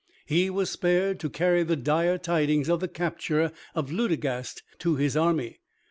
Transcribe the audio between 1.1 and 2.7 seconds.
to carry the dire tidings